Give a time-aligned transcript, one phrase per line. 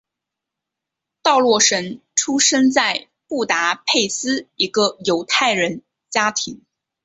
[1.21, 6.63] 道洛什出生在布达佩斯一个犹太人家庭。